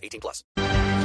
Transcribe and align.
18 0.00 0.20
plus. 0.20 0.44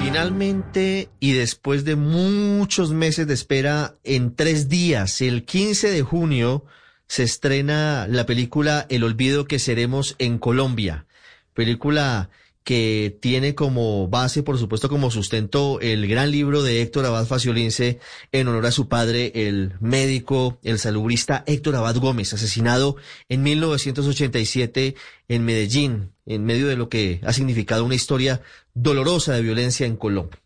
Finalmente, 0.02 1.10
y 1.20 1.34
después 1.34 1.84
de 1.84 1.96
muchos 1.96 2.92
meses 2.92 3.28
de 3.28 3.34
espera, 3.34 3.96
en 4.04 4.36
tres 4.36 4.70
días, 4.70 5.22
el 5.22 5.46
15 5.46 5.90
de 5.90 6.02
junio, 6.04 6.66
se 7.08 7.24
estrena 7.24 8.08
la 8.08 8.26
película 8.26 8.86
El 8.90 9.04
olvido 9.04 9.46
que 9.46 9.60
seremos 9.60 10.16
en 10.20 10.38
Colombia. 10.38 11.06
Película 11.54 12.30
que 12.66 13.16
tiene 13.22 13.54
como 13.54 14.08
base, 14.08 14.42
por 14.42 14.58
supuesto, 14.58 14.90
como 14.90 15.12
sustento 15.12 15.80
el 15.82 16.08
gran 16.08 16.32
libro 16.32 16.64
de 16.64 16.82
Héctor 16.82 17.06
Abad 17.06 17.28
Faciolince 17.28 18.00
en 18.32 18.48
honor 18.48 18.66
a 18.66 18.72
su 18.72 18.90
padre, 18.90 19.32
el 19.36 19.74
médico, 19.80 20.58
el 20.64 20.80
salubrista 20.80 21.44
Héctor 21.46 21.76
Abad 21.76 21.96
Gómez, 21.98 22.34
asesinado 22.34 22.98
en 23.30 23.44
1987 23.44 24.96
en 25.28 25.46
Medellín, 25.46 26.12
en 26.26 26.44
medio 26.44 26.68
de 26.68 26.76
lo 26.76 26.90
que 26.90 27.22
ha 27.24 27.34
significado 27.34 27.86
una 27.86 27.94
historia 27.94 28.42
dolorosa 28.74 29.34
de 29.34 29.44
violencia 29.44 29.86
en 29.86 29.96
Colombia. 29.96 30.42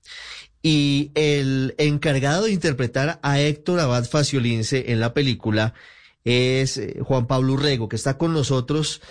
Y 0.62 1.12
el 1.16 1.74
encargado 1.78 2.44
de 2.44 2.52
interpretar 2.52 3.22
a 3.24 3.40
Héctor 3.40 3.80
Abad 3.80 4.04
Faciolince 4.04 4.92
en 4.92 5.00
la 5.00 5.14
película 5.14 5.74
es 6.26 6.78
eh, 6.78 6.98
Juan 7.02 7.28
Pablo 7.28 7.54
Urrego, 7.54 7.88
que 7.88 7.96
está 7.96 8.18
con 8.18 8.34
nosotros 8.34 9.02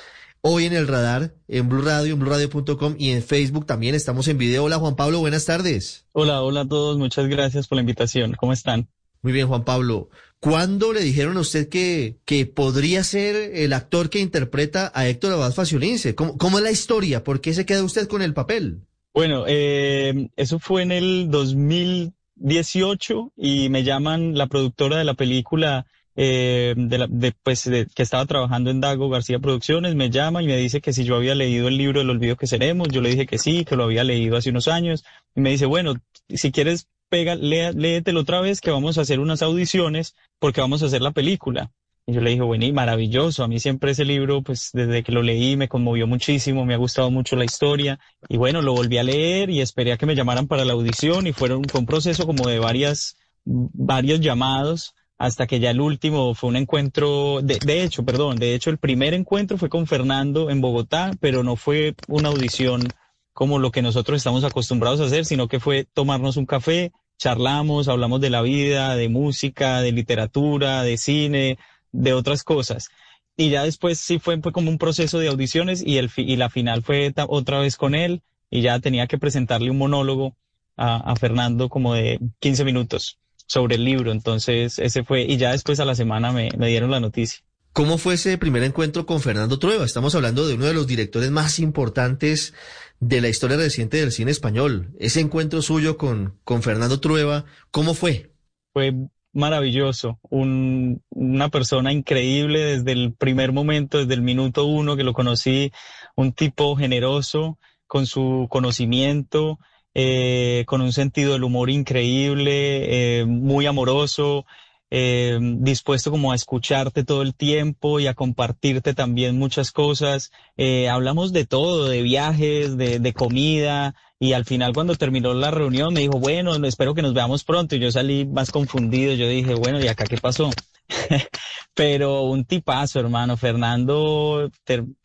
hoy 0.40 0.64
en 0.64 0.72
el 0.72 0.88
radar, 0.88 1.34
en 1.48 1.68
Blue 1.68 1.82
Radio, 1.82 2.14
en 2.14 2.20
BlueRadio.com 2.20 2.94
y 2.98 3.10
en 3.10 3.22
Facebook 3.22 3.66
también 3.66 3.94
estamos 3.94 4.28
en 4.28 4.38
video. 4.38 4.64
Hola 4.64 4.78
Juan 4.78 4.96
Pablo, 4.96 5.20
buenas 5.20 5.44
tardes. 5.44 6.06
Hola, 6.12 6.42
hola 6.42 6.62
a 6.62 6.68
todos, 6.68 6.98
muchas 6.98 7.28
gracias 7.28 7.68
por 7.68 7.76
la 7.76 7.80
invitación. 7.80 8.34
¿Cómo 8.34 8.52
están? 8.52 8.88
Muy 9.22 9.32
bien, 9.32 9.48
Juan 9.48 9.64
Pablo. 9.64 10.10
¿Cuándo 10.40 10.92
le 10.92 11.00
dijeron 11.00 11.36
a 11.36 11.40
usted 11.40 11.68
que, 11.68 12.18
que 12.24 12.46
podría 12.46 13.02
ser 13.02 13.34
el 13.54 13.72
actor 13.72 14.10
que 14.10 14.20
interpreta 14.20 14.92
a 14.94 15.08
Héctor 15.08 15.32
Abad 15.32 15.52
Faciolince? 15.52 16.14
¿Cómo, 16.14 16.38
¿Cómo 16.38 16.58
es 16.58 16.64
la 16.64 16.70
historia? 16.70 17.24
¿Por 17.24 17.40
qué 17.40 17.54
se 17.54 17.66
queda 17.66 17.82
usted 17.82 18.06
con 18.06 18.22
el 18.22 18.34
papel? 18.34 18.82
Bueno, 19.12 19.44
eh, 19.48 20.28
eso 20.36 20.60
fue 20.60 20.82
en 20.82 20.92
el 20.92 21.28
2018 21.30 23.32
y 23.36 23.68
me 23.68 23.82
llaman 23.82 24.38
la 24.38 24.46
productora 24.46 24.98
de 24.98 25.04
la 25.04 25.14
película 25.14 25.86
eh, 26.20 26.74
de, 26.76 26.98
la, 26.98 27.06
de, 27.08 27.32
pues, 27.44 27.62
de, 27.62 27.86
que 27.94 28.02
estaba 28.02 28.26
trabajando 28.26 28.70
en 28.70 28.80
Dago 28.80 29.08
García 29.08 29.38
Producciones, 29.38 29.94
me 29.94 30.10
llama 30.10 30.42
y 30.42 30.46
me 30.46 30.56
dice 30.56 30.80
que 30.80 30.92
si 30.92 31.04
yo 31.04 31.14
había 31.14 31.36
leído 31.36 31.68
el 31.68 31.78
libro 31.78 32.00
del 32.00 32.10
olvido 32.10 32.34
que 32.34 32.48
seremos, 32.48 32.88
yo 32.88 33.00
le 33.00 33.10
dije 33.10 33.24
que 33.24 33.38
sí, 33.38 33.64
que 33.64 33.76
lo 33.76 33.84
había 33.84 34.02
leído 34.02 34.36
hace 34.36 34.50
unos 34.50 34.66
años, 34.66 35.04
y 35.36 35.40
me 35.40 35.50
dice, 35.50 35.66
bueno, 35.66 35.94
si 36.28 36.50
quieres, 36.50 36.88
pega, 37.08 37.36
lea, 37.36 37.70
léetelo 37.70 38.18
otra 38.18 38.40
vez, 38.40 38.60
que 38.60 38.72
vamos 38.72 38.98
a 38.98 39.02
hacer 39.02 39.20
unas 39.20 39.42
audiciones, 39.42 40.16
porque 40.40 40.60
vamos 40.60 40.82
a 40.82 40.86
hacer 40.86 41.02
la 41.02 41.12
película. 41.12 41.70
Y 42.04 42.14
yo 42.14 42.20
le 42.20 42.30
dije, 42.30 42.42
bueno, 42.42 42.64
y 42.64 42.72
maravilloso. 42.72 43.44
A 43.44 43.48
mí 43.48 43.60
siempre 43.60 43.92
ese 43.92 44.04
libro, 44.04 44.42
pues 44.42 44.70
desde 44.72 45.04
que 45.04 45.12
lo 45.12 45.22
leí, 45.22 45.56
me 45.56 45.68
conmovió 45.68 46.08
muchísimo, 46.08 46.64
me 46.64 46.74
ha 46.74 46.78
gustado 46.78 47.12
mucho 47.12 47.36
la 47.36 47.44
historia. 47.44 48.00
Y 48.28 48.38
bueno, 48.38 48.60
lo 48.60 48.72
volví 48.72 48.98
a 48.98 49.04
leer 49.04 49.50
y 49.50 49.60
esperé 49.60 49.92
a 49.92 49.98
que 49.98 50.06
me 50.06 50.16
llamaran 50.16 50.48
para 50.48 50.64
la 50.64 50.72
audición 50.72 51.28
y 51.28 51.32
fueron, 51.32 51.62
fue 51.64 51.78
un 51.78 51.86
proceso 51.86 52.26
como 52.26 52.48
de 52.48 52.58
varias, 52.58 53.16
varios 53.44 54.18
llamados 54.18 54.94
hasta 55.18 55.48
que 55.48 55.58
ya 55.58 55.72
el 55.72 55.80
último 55.80 56.34
fue 56.34 56.50
un 56.50 56.56
encuentro, 56.56 57.40
de, 57.42 57.82
hecho, 57.82 58.04
perdón, 58.04 58.36
de 58.36 58.54
hecho 58.54 58.70
el 58.70 58.78
primer 58.78 59.14
encuentro 59.14 59.58
fue 59.58 59.68
con 59.68 59.88
Fernando 59.88 60.48
en 60.48 60.60
Bogotá, 60.60 61.10
pero 61.20 61.42
no 61.42 61.56
fue 61.56 61.96
una 62.06 62.28
audición 62.28 62.88
como 63.32 63.58
lo 63.58 63.72
que 63.72 63.82
nosotros 63.82 64.16
estamos 64.16 64.44
acostumbrados 64.44 65.00
a 65.00 65.06
hacer, 65.06 65.24
sino 65.24 65.48
que 65.48 65.58
fue 65.58 65.84
tomarnos 65.92 66.36
un 66.36 66.46
café, 66.46 66.92
charlamos, 67.18 67.88
hablamos 67.88 68.20
de 68.20 68.30
la 68.30 68.42
vida, 68.42 68.94
de 68.94 69.08
música, 69.08 69.80
de 69.80 69.90
literatura, 69.90 70.82
de 70.82 70.96
cine, 70.96 71.58
de 71.90 72.12
otras 72.12 72.44
cosas. 72.44 72.88
Y 73.36 73.50
ya 73.50 73.64
después 73.64 73.98
sí 73.98 74.20
fue, 74.20 74.40
como 74.40 74.70
un 74.70 74.78
proceso 74.78 75.18
de 75.18 75.28
audiciones 75.28 75.82
y, 75.84 75.98
el, 75.98 76.10
y 76.16 76.36
la 76.36 76.48
final 76.48 76.82
fue 76.82 77.12
otra 77.28 77.58
vez 77.58 77.76
con 77.76 77.96
él 77.96 78.22
y 78.50 78.62
ya 78.62 78.78
tenía 78.78 79.08
que 79.08 79.18
presentarle 79.18 79.70
un 79.70 79.78
monólogo 79.78 80.36
a 80.76 81.16
Fernando 81.16 81.68
como 81.68 81.94
de 81.94 82.20
15 82.38 82.64
minutos 82.64 83.18
sobre 83.48 83.74
el 83.74 83.84
libro. 83.84 84.12
Entonces, 84.12 84.78
ese 84.78 85.02
fue, 85.02 85.22
y 85.22 85.36
ya 85.36 85.50
después 85.50 85.80
a 85.80 85.84
la 85.84 85.96
semana 85.96 86.30
me, 86.30 86.50
me 86.56 86.68
dieron 86.68 86.92
la 86.92 87.00
noticia. 87.00 87.40
¿Cómo 87.72 87.98
fue 87.98 88.14
ese 88.14 88.38
primer 88.38 88.62
encuentro 88.62 89.06
con 89.06 89.20
Fernando 89.20 89.58
Trueba? 89.58 89.84
Estamos 89.84 90.14
hablando 90.14 90.46
de 90.46 90.54
uno 90.54 90.66
de 90.66 90.74
los 90.74 90.86
directores 90.86 91.30
más 91.30 91.58
importantes 91.58 92.54
de 93.00 93.20
la 93.20 93.28
historia 93.28 93.56
reciente 93.56 93.98
del 93.98 94.12
cine 94.12 94.30
español. 94.30 94.92
Ese 94.98 95.20
encuentro 95.20 95.62
suyo 95.62 95.96
con, 95.96 96.38
con 96.44 96.62
Fernando 96.62 97.00
Trueba, 97.00 97.44
¿cómo 97.70 97.94
fue? 97.94 98.32
Fue 98.72 98.92
maravilloso, 99.32 100.18
un, 100.30 101.02
una 101.10 101.48
persona 101.48 101.92
increíble 101.92 102.60
desde 102.60 102.92
el 102.92 103.12
primer 103.12 103.52
momento, 103.52 103.98
desde 103.98 104.14
el 104.14 104.22
minuto 104.22 104.64
uno 104.64 104.96
que 104.96 105.04
lo 105.04 105.12
conocí, 105.12 105.70
un 106.16 106.32
tipo 106.32 106.74
generoso, 106.76 107.58
con 107.86 108.06
su 108.06 108.48
conocimiento, 108.50 109.58
eh, 109.94 110.64
con 110.66 110.80
un 110.80 110.92
sentido 110.92 111.32
del 111.32 111.44
humor 111.44 111.70
increíble, 111.70 113.20
eh, 113.20 113.24
muy 113.26 113.66
amoroso, 113.66 114.46
eh, 114.90 115.38
dispuesto 115.40 116.10
como 116.10 116.32
a 116.32 116.34
escucharte 116.34 117.04
todo 117.04 117.20
el 117.20 117.34
tiempo 117.34 118.00
y 118.00 118.06
a 118.06 118.14
compartirte 118.14 118.94
también 118.94 119.38
muchas 119.38 119.70
cosas. 119.70 120.30
Eh, 120.56 120.88
hablamos 120.88 121.32
de 121.32 121.44
todo, 121.44 121.88
de 121.88 122.02
viajes, 122.02 122.76
de, 122.78 122.98
de, 122.98 123.12
comida, 123.12 123.94
y 124.18 124.32
al 124.32 124.46
final 124.46 124.72
cuando 124.72 124.94
terminó 124.96 125.34
la 125.34 125.50
reunión 125.50 125.92
me 125.92 126.00
dijo, 126.00 126.18
bueno, 126.18 126.54
espero 126.66 126.94
que 126.94 127.02
nos 127.02 127.14
veamos 127.14 127.44
pronto, 127.44 127.76
y 127.76 127.80
yo 127.80 127.92
salí 127.92 128.24
más 128.24 128.50
confundido, 128.50 129.14
yo 129.14 129.28
dije, 129.28 129.54
bueno, 129.54 129.78
¿y 129.80 129.88
acá 129.88 130.04
qué 130.04 130.16
pasó? 130.16 130.50
Pero 131.74 132.22
un 132.22 132.44
tipazo, 132.44 132.98
hermano, 132.98 133.36
Fernando, 133.36 134.50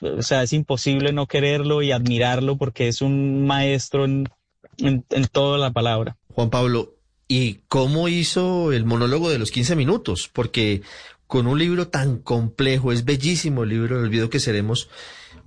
o 0.02 0.22
sea, 0.22 0.44
es 0.44 0.54
imposible 0.54 1.12
no 1.12 1.28
quererlo 1.28 1.82
y 1.82 1.92
admirarlo 1.92 2.58
porque 2.58 2.88
es 2.88 3.02
un 3.02 3.46
maestro 3.46 4.06
en 4.06 4.30
en, 4.78 5.06
en 5.10 5.28
toda 5.28 5.58
la 5.58 5.72
palabra. 5.72 6.18
Juan 6.30 6.50
Pablo, 6.50 6.96
¿y 7.28 7.60
cómo 7.68 8.08
hizo 8.08 8.72
el 8.72 8.86
monólogo 8.86 9.30
de 9.30 9.40
los 9.40 9.52
15 9.52 9.76
minutos? 9.76 10.30
Porque 10.32 10.82
con 11.28 11.48
un 11.48 11.58
libro 11.58 11.88
tan 11.88 12.20
complejo, 12.20 12.92
es 12.92 13.06
bellísimo 13.06 13.64
el 13.64 13.70
libro, 13.70 13.98
el 13.98 14.06
olvido 14.06 14.30
que 14.30 14.40
seremos, 14.40 14.90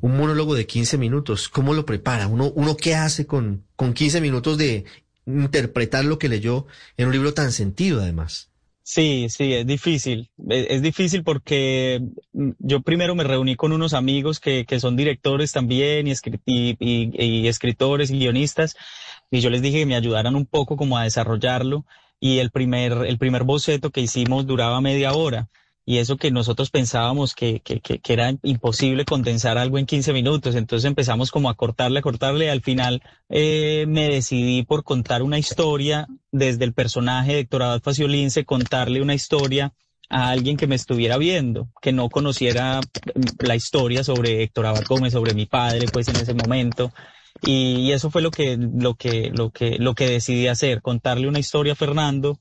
un 0.00 0.16
monólogo 0.16 0.54
de 0.54 0.66
15 0.66 0.98
minutos, 0.98 1.48
¿cómo 1.48 1.74
lo 1.74 1.86
prepara? 1.86 2.26
¿Uno, 2.26 2.52
uno 2.54 2.76
qué 2.76 2.94
hace 2.94 3.26
con, 3.26 3.64
con 3.76 3.92
15 3.92 4.20
minutos 4.20 4.58
de 4.58 4.84
interpretar 5.26 6.04
lo 6.04 6.18
que 6.18 6.28
leyó 6.28 6.66
en 6.96 7.06
un 7.06 7.12
libro 7.12 7.34
tan 7.34 7.52
sentido 7.52 8.00
además? 8.00 8.50
Sí, 8.82 9.26
sí, 9.30 9.52
es 9.52 9.66
difícil. 9.66 10.30
Es, 10.48 10.66
es, 10.70 10.82
difícil 10.82 11.24
porque 11.24 12.00
yo 12.32 12.82
primero 12.82 13.16
me 13.16 13.24
reuní 13.24 13.56
con 13.56 13.72
unos 13.72 13.94
amigos 13.94 14.38
que, 14.38 14.64
que 14.64 14.78
son 14.78 14.96
directores 14.96 15.50
también 15.50 16.06
y, 16.06 16.12
y, 16.44 16.76
y, 16.78 17.24
y, 17.24 17.48
escritores 17.48 18.10
y 18.10 18.18
guionistas 18.20 18.76
y 19.30 19.40
yo 19.40 19.50
les 19.50 19.62
dije 19.62 19.80
que 19.80 19.86
me 19.86 19.96
ayudaran 19.96 20.36
un 20.36 20.46
poco 20.46 20.76
como 20.76 20.98
a 20.98 21.04
desarrollarlo 21.04 21.84
y 22.20 22.38
el 22.38 22.50
primer, 22.50 22.92
el 23.06 23.18
primer 23.18 23.44
boceto 23.44 23.90
que 23.90 24.00
hicimos 24.00 24.46
duraba 24.46 24.80
media 24.80 25.12
hora 25.12 25.48
y 25.88 25.98
eso 25.98 26.16
que 26.16 26.32
nosotros 26.32 26.70
pensábamos 26.70 27.32
que, 27.32 27.60
que, 27.60 27.80
que, 27.80 28.00
era 28.12 28.34
imposible 28.42 29.04
condensar 29.04 29.56
algo 29.56 29.78
en 29.78 29.86
15 29.86 30.12
minutos. 30.12 30.56
Entonces 30.56 30.84
empezamos 30.84 31.30
como 31.30 31.48
a 31.48 31.54
cortarle, 31.54 32.00
a 32.00 32.02
cortarle. 32.02 32.50
Al 32.50 32.60
final 32.60 33.02
eh, 33.28 33.84
me 33.86 34.08
decidí 34.08 34.64
por 34.64 34.82
contar 34.82 35.22
una 35.22 35.38
historia 35.38 36.08
desde 36.32 36.64
el 36.64 36.72
personaje 36.72 37.34
de 37.34 37.38
Héctor 37.38 37.62
Abad 37.62 37.82
Faciolince, 37.82 38.44
contarle 38.44 39.00
una 39.00 39.14
historia 39.14 39.74
a 40.08 40.30
alguien 40.30 40.56
que 40.56 40.66
me 40.66 40.74
estuviera 40.74 41.18
viendo, 41.18 41.68
que 41.80 41.92
no 41.92 42.08
conociera 42.08 42.80
la 43.38 43.54
historia 43.54 44.02
sobre 44.02 44.42
Héctor 44.42 44.66
Abad 44.66 44.84
Gómez, 44.88 45.12
sobre 45.12 45.34
mi 45.34 45.46
padre, 45.46 45.86
pues 45.92 46.08
en 46.08 46.16
ese 46.16 46.34
momento. 46.34 46.92
Y, 47.42 47.92
eso 47.92 48.10
fue 48.10 48.22
lo 48.22 48.30
que, 48.30 48.56
lo 48.56 48.94
que, 48.94 49.30
lo 49.32 49.50
que, 49.50 49.76
lo 49.78 49.94
que 49.94 50.08
decidí 50.08 50.48
hacer, 50.48 50.82
contarle 50.82 51.28
una 51.28 51.38
historia 51.38 51.74
a 51.74 51.76
Fernando, 51.76 52.38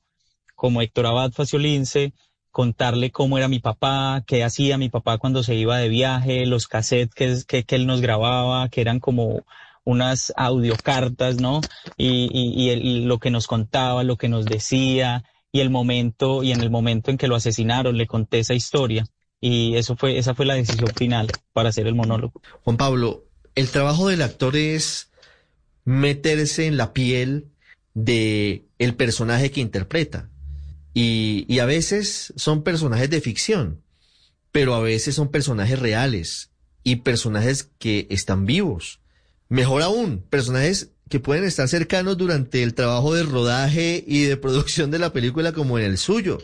como 0.54 0.82
Héctor 0.82 1.06
Abad 1.06 1.32
Faciolince, 1.32 2.12
contarle 2.50 3.10
cómo 3.10 3.36
era 3.36 3.48
mi 3.48 3.58
papá, 3.58 4.24
qué 4.26 4.42
hacía 4.42 4.78
mi 4.78 4.88
papá 4.88 5.18
cuando 5.18 5.42
se 5.42 5.54
iba 5.54 5.76
de 5.78 5.90
viaje, 5.90 6.46
los 6.46 6.66
cassettes 6.66 7.14
que, 7.14 7.36
que, 7.46 7.64
que 7.64 7.76
él 7.76 7.86
nos 7.86 8.00
grababa, 8.00 8.68
que 8.70 8.80
eran 8.80 8.98
como 8.98 9.44
unas 9.84 10.32
audiocartas, 10.36 11.38
¿no? 11.38 11.66
Y, 11.96 12.28
y, 12.32 12.64
y, 12.64 12.70
el, 12.70 12.84
y, 12.84 13.04
lo 13.04 13.18
que 13.18 13.30
nos 13.30 13.46
contaba, 13.46 14.04
lo 14.04 14.16
que 14.16 14.28
nos 14.28 14.48
decía, 14.48 15.24
y 15.52 15.60
el 15.60 15.70
momento, 15.70 16.42
y 16.42 16.52
en 16.52 16.60
el 16.60 16.70
momento 16.70 17.10
en 17.10 17.18
que 17.18 17.28
lo 17.28 17.36
asesinaron, 17.36 17.96
le 17.96 18.06
conté 18.06 18.40
esa 18.40 18.54
historia. 18.54 19.06
Y 19.40 19.76
eso 19.76 19.96
fue, 19.96 20.18
esa 20.18 20.34
fue 20.34 20.44
la 20.46 20.54
decisión 20.54 20.94
final 20.94 21.34
para 21.52 21.68
hacer 21.68 21.86
el 21.86 21.94
monólogo. 21.94 22.40
Juan 22.64 22.76
Pablo, 22.76 23.25
el 23.56 23.70
trabajo 23.70 24.08
del 24.08 24.22
actor 24.22 24.54
es 24.54 25.08
meterse 25.84 26.66
en 26.66 26.76
la 26.76 26.92
piel 26.92 27.48
de 27.94 28.66
el 28.78 28.94
personaje 28.94 29.50
que 29.50 29.60
interpreta. 29.60 30.30
Y, 30.94 31.44
y 31.48 31.58
a 31.58 31.66
veces 31.66 32.32
son 32.36 32.62
personajes 32.62 33.10
de 33.10 33.20
ficción, 33.20 33.82
pero 34.52 34.74
a 34.74 34.80
veces 34.80 35.14
son 35.14 35.30
personajes 35.30 35.78
reales 35.78 36.50
y 36.84 36.96
personajes 36.96 37.68
que 37.78 38.06
están 38.10 38.46
vivos. 38.46 39.00
Mejor 39.48 39.82
aún, 39.82 40.24
personajes 40.30 40.90
que 41.08 41.20
pueden 41.20 41.44
estar 41.44 41.68
cercanos 41.68 42.16
durante 42.16 42.62
el 42.62 42.74
trabajo 42.74 43.14
de 43.14 43.22
rodaje 43.22 44.04
y 44.06 44.24
de 44.24 44.36
producción 44.36 44.90
de 44.90 44.98
la 44.98 45.12
película 45.12 45.52
como 45.52 45.78
en 45.78 45.84
el 45.84 45.98
suyo. 45.98 46.38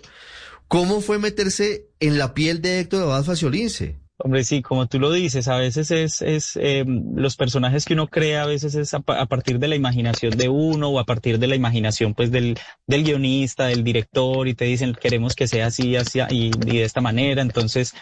¿Cómo 0.68 1.00
fue 1.00 1.18
meterse 1.18 1.88
en 2.00 2.16
la 2.16 2.32
piel 2.32 2.62
de 2.62 2.80
Héctor 2.80 3.02
Abad 3.02 3.24
Faciolince? 3.24 4.01
Hombre, 4.24 4.44
sí, 4.44 4.62
como 4.62 4.86
tú 4.86 5.00
lo 5.00 5.10
dices, 5.10 5.48
a 5.48 5.56
veces 5.56 5.90
es, 5.90 6.22
es 6.22 6.54
eh, 6.54 6.84
los 6.86 7.34
personajes 7.34 7.84
que 7.84 7.94
uno 7.94 8.06
crea, 8.06 8.44
a 8.44 8.46
veces 8.46 8.76
es 8.76 8.94
a, 8.94 9.02
a, 9.04 9.26
partir 9.26 9.58
de 9.58 9.66
la 9.66 9.74
imaginación 9.74 10.36
de 10.36 10.48
uno 10.48 10.90
o 10.90 11.00
a 11.00 11.04
partir 11.04 11.40
de 11.40 11.48
la 11.48 11.56
imaginación 11.56 12.14
pues 12.14 12.30
del, 12.30 12.56
del 12.86 13.02
guionista, 13.02 13.66
del 13.66 13.82
director 13.82 14.46
y 14.46 14.54
te 14.54 14.66
dicen 14.66 14.94
queremos 14.94 15.34
que 15.34 15.48
sea 15.48 15.66
así, 15.66 15.96
así 15.96 16.20
y, 16.30 16.50
de 16.50 16.84
esta 16.84 17.00
manera. 17.00 17.42
Entonces 17.42 17.94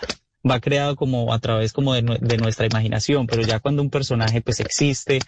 va 0.49 0.61
creado 0.61 0.95
como 0.95 1.33
a 1.33 1.39
través 1.39 1.73
como 1.73 1.95
de, 1.95 2.03
nuestra 2.03 2.67
imaginación, 2.67 3.27
pero 3.27 3.41
ya 3.41 3.59
cuando 3.59 3.81
un 3.81 3.89
personaje 3.89 4.43
pues 4.43 4.61
existe, 4.61 5.21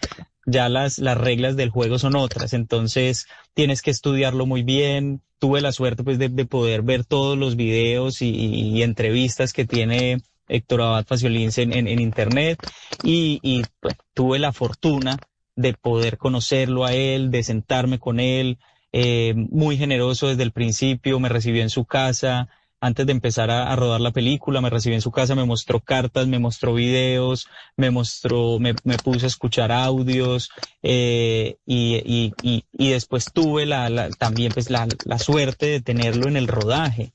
ya 0.45 0.69
las, 0.69 0.99
las 0.99 1.17
reglas 1.17 1.55
del 1.55 1.71
juego 1.71 1.97
son 1.97 2.15
otras, 2.15 2.53
entonces 2.53 3.25
tienes 3.55 3.81
que 3.81 3.89
estudiarlo 3.89 4.45
muy 4.45 4.61
bien. 4.61 5.23
Tuve 5.39 5.59
la 5.59 5.71
suerte 5.71 6.03
pues 6.03 6.19
de, 6.19 6.29
de 6.29 6.45
poder 6.45 6.83
ver 6.83 7.03
todos 7.03 7.35
los 7.35 7.55
videos 7.55 8.21
y, 8.21 8.29
y 8.29 8.83
entrevistas 8.83 9.53
que 9.53 9.65
tiene 9.65 10.21
Héctor 10.47 10.81
Abad 10.81 11.05
Faciolince 11.05 11.61
en, 11.61 11.73
en, 11.73 11.99
internet 11.99 12.59
y, 13.03 13.63
pues, 13.79 13.95
tuve 14.13 14.39
la 14.39 14.53
fortuna 14.53 15.17
de 15.55 15.73
poder 15.73 16.17
conocerlo 16.17 16.85
a 16.85 16.93
él, 16.93 17.31
de 17.31 17.43
sentarme 17.43 17.99
con 17.99 18.19
él, 18.19 18.57
eh, 18.91 19.33
muy 19.35 19.77
generoso 19.77 20.27
desde 20.27 20.43
el 20.43 20.51
principio, 20.51 21.19
me 21.19 21.29
recibió 21.29 21.61
en 21.61 21.69
su 21.69 21.85
casa, 21.85 22.49
antes 22.83 23.05
de 23.05 23.13
empezar 23.13 23.49
a, 23.49 23.73
rodar 23.77 24.01
la 24.01 24.11
película, 24.11 24.59
me 24.59 24.69
recibió 24.69 24.95
en 24.95 25.01
su 25.01 25.09
casa, 25.09 25.35
me 25.35 25.45
mostró 25.45 25.79
cartas, 25.79 26.27
me 26.27 26.37
mostró 26.37 26.73
videos, 26.73 27.47
me 27.77 27.91
mostró, 27.91 28.59
me, 28.59 28.73
puse 28.73 29.25
a 29.25 29.27
escuchar 29.27 29.71
audios 29.71 30.49
eh, 30.81 31.55
y, 31.65 32.33
y, 32.43 32.65
y, 32.73 32.89
después 32.89 33.31
tuve 33.31 33.65
la 33.65 34.09
también 34.19 34.51
pues 34.51 34.69
la, 34.69 34.85
la, 35.05 35.17
suerte 35.17 35.67
de 35.67 35.79
tenerlo 35.79 36.27
en 36.27 36.35
el 36.35 36.49
rodaje, 36.49 37.13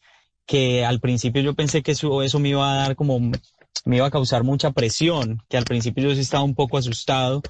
que 0.49 0.83
al 0.83 0.99
principio 0.99 1.43
yo 1.43 1.55
pensé 1.55 1.83
que 1.83 1.93
eso, 1.93 2.39
me 2.41 2.49
iba 2.49 2.73
a 2.73 2.77
dar 2.77 2.97
como, 2.97 3.21
me 3.85 3.97
iba 3.97 4.07
a 4.07 4.11
causar 4.11 4.45
mucha 4.45 4.73
presión, 4.73 5.43
que 5.49 5.59
al 5.59 5.65
principio 5.65 6.09
yo 6.09 6.15
sí 6.15 6.23
estaba 6.23 6.43
un 6.43 6.55
poco 6.55 6.79
asustado, 6.79 7.43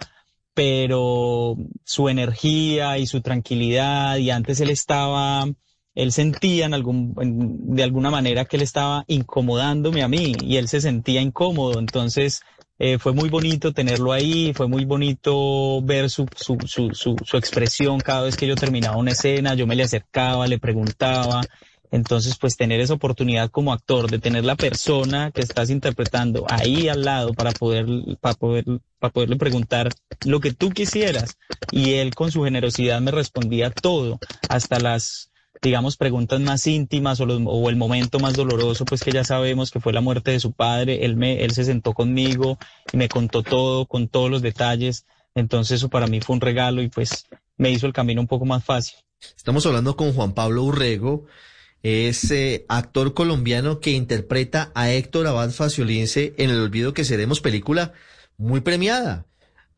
pero 0.53 1.56
su 1.85 2.09
energía 2.09 2.99
y 2.99 3.06
su 3.06 3.21
tranquilidad 3.21 4.17
y 4.17 4.31
antes 4.31 4.61
él 4.61 4.71
estaba 4.71 5.47
él 5.95 6.12
sentía 6.12 6.69
de 6.69 7.83
alguna 7.83 8.11
manera 8.11 8.45
que 8.45 8.56
él 8.56 8.62
estaba 8.62 9.05
incomodándome 9.06 10.03
a 10.03 10.09
mí 10.09 10.33
y 10.43 10.56
él 10.56 10.69
se 10.69 10.81
sentía 10.81 11.21
incómodo. 11.21 11.79
Entonces 11.79 12.43
eh, 12.79 12.99
fue 12.99 13.12
muy 13.12 13.29
bonito 13.29 13.73
tenerlo 13.73 14.12
ahí, 14.12 14.53
fue 14.55 14.69
muy 14.69 14.85
bonito 14.85 15.83
ver 15.83 16.11
su, 16.11 16.27
su, 16.37 16.56
su, 16.67 17.17
su 17.25 17.37
expresión 17.37 17.99
cada 17.99 18.23
vez 18.23 18.37
que 18.37 18.47
yo 18.47 18.55
terminaba 18.56 18.97
una 18.97 19.12
escena, 19.12 19.55
yo 19.55 19.67
me 19.67 19.77
le 19.77 19.85
acercaba, 19.85 20.47
le 20.49 20.59
preguntaba. 20.59 21.41
Entonces, 21.90 22.37
pues 22.38 22.56
tener 22.56 22.81
esa 22.81 22.94
oportunidad 22.94 23.50
como 23.50 23.73
actor 23.73 24.11
de 24.11 24.19
tener 24.19 24.44
la 24.44 24.56
persona 24.56 25.31
que 25.31 25.40
estás 25.40 25.70
interpretando 25.70 26.44
ahí 26.49 26.88
al 26.88 27.02
lado 27.02 27.32
para 27.32 27.52
poder, 27.52 27.87
para 28.20 28.35
poder, 28.35 28.64
para 28.99 29.12
poderle 29.12 29.37
preguntar 29.37 29.90
lo 30.25 30.40
que 30.40 30.52
tú 30.52 30.70
quisieras. 30.70 31.38
Y 31.70 31.94
él 31.94 32.14
con 32.14 32.31
su 32.31 32.44
generosidad 32.44 33.00
me 33.00 33.11
respondía 33.11 33.70
todo, 33.70 34.19
hasta 34.49 34.79
las, 34.81 35.31
digamos, 35.62 35.96
preguntas 35.96 36.40
más 36.40 36.67
íntimas 36.67 37.20
o, 37.20 37.69
el 37.69 37.76
momento 37.76 38.19
más 38.19 38.34
doloroso, 38.34 38.84
pues 38.84 39.02
que 39.02 39.12
ya 39.12 39.25
sabemos 39.25 39.70
que 39.70 39.81
fue 39.81 39.93
la 39.93 40.00
muerte 40.00 40.32
de 40.32 40.41
su 40.41 40.52
padre, 40.52 41.05
él, 41.05 41.17
me, 41.17 41.43
él 41.43 41.52
se 41.52 41.64
sentó 41.64 41.94
conmigo 41.94 42.58
y 42.93 42.96
me 42.96 43.08
contó 43.08 43.43
todo, 43.43 43.87
con 43.87 44.08
todos 44.08 44.31
los 44.31 44.43
detalles, 44.43 45.06
entonces 45.34 45.76
eso 45.76 45.88
para 45.88 46.06
mí 46.06 46.20
fue 46.20 46.34
un 46.34 46.41
regalo 46.41 46.82
y 46.82 46.88
pues 46.88 47.26
me 47.56 47.70
hizo 47.70 47.87
el 47.87 47.93
camino 47.93 48.20
un 48.20 48.26
poco 48.26 48.44
más 48.44 48.64
fácil. 48.64 48.99
Estamos 49.37 49.67
hablando 49.67 49.96
con 49.96 50.12
Juan 50.12 50.32
Pablo 50.32 50.62
Urrego, 50.62 51.26
es 51.83 52.31
eh, 52.31 52.65
actor 52.69 53.15
colombiano 53.15 53.81
que 53.81 53.93
interpreta 53.93 54.73
a 54.75 54.91
Héctor 54.91 55.27
Abad 55.27 55.51
Faciolince 55.51 56.35
en 56.37 56.51
El 56.51 56.61
Olvido 56.61 56.93
que 56.93 57.05
Seremos, 57.05 57.41
película 57.41 57.93
muy 58.37 58.61
premiada 58.61 59.29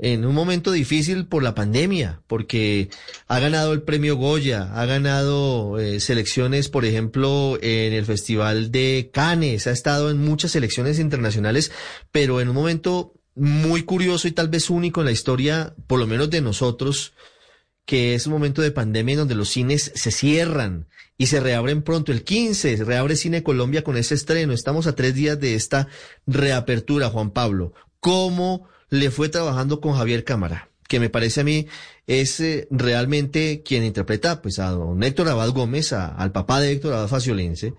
en 0.02 0.24
un 0.24 0.34
momento 0.34 0.72
difícil 0.72 1.26
por 1.26 1.42
la 1.42 1.54
pandemia, 1.54 2.22
porque 2.26 2.88
ha 3.28 3.38
ganado 3.38 3.74
el 3.74 3.82
premio 3.82 4.16
Goya, 4.16 4.70
ha 4.74 4.86
ganado 4.86 5.78
eh, 5.78 6.00
selecciones, 6.00 6.70
por 6.70 6.86
ejemplo, 6.86 7.58
en 7.60 7.92
el 7.92 8.06
Festival 8.06 8.72
de 8.72 9.10
Cannes, 9.12 9.66
ha 9.66 9.72
estado 9.72 10.10
en 10.10 10.18
muchas 10.18 10.52
selecciones 10.52 10.98
internacionales, 10.98 11.70
pero 12.10 12.40
en 12.40 12.48
un 12.48 12.54
momento 12.54 13.12
muy 13.34 13.82
curioso 13.82 14.26
y 14.26 14.32
tal 14.32 14.48
vez 14.48 14.70
único 14.70 15.00
en 15.00 15.06
la 15.06 15.12
historia, 15.12 15.74
por 15.86 15.98
lo 15.98 16.06
menos 16.06 16.30
de 16.30 16.40
nosotros, 16.40 17.12
que 17.84 18.14
es 18.14 18.26
un 18.26 18.32
momento 18.32 18.62
de 18.62 18.70
pandemia 18.70 19.14
en 19.14 19.18
donde 19.20 19.34
los 19.34 19.48
cines 19.48 19.92
se 19.94 20.10
cierran 20.10 20.86
y 21.16 21.26
se 21.26 21.40
reabren 21.40 21.82
pronto. 21.82 22.12
El 22.12 22.24
15 22.24 22.76
se 22.76 22.84
reabre 22.84 23.16
Cine 23.16 23.42
Colombia 23.42 23.84
con 23.84 23.96
ese 23.96 24.14
estreno. 24.14 24.52
Estamos 24.52 24.86
a 24.86 24.94
tres 24.94 25.14
días 25.14 25.38
de 25.40 25.54
esta 25.54 25.88
reapertura, 26.26 27.10
Juan 27.10 27.30
Pablo. 27.30 27.74
¿Cómo 28.00 28.68
le 28.90 29.10
fue 29.10 29.28
trabajando 29.28 29.80
con 29.80 29.94
Javier 29.94 30.24
Cámara, 30.24 30.68
que 30.88 31.00
me 31.00 31.08
parece 31.08 31.40
a 31.40 31.44
mí 31.44 31.66
es 32.06 32.40
eh, 32.40 32.66
realmente 32.70 33.62
quien 33.64 33.84
interpreta 33.84 34.42
pues 34.42 34.58
a 34.58 34.70
don 34.70 35.02
Héctor 35.02 35.28
Abad 35.28 35.50
Gómez, 35.50 35.92
a, 35.92 36.08
al 36.08 36.32
papá 36.32 36.60
de 36.60 36.72
Héctor 36.72 36.94
Abad 36.94 37.08
Faciolense, 37.08 37.74